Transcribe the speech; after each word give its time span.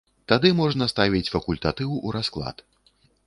Тады 0.31 0.49
можна 0.59 0.87
ставіць 0.93 1.29
факультатыў 1.35 1.89
у 2.07 2.17
расклад. 2.17 2.57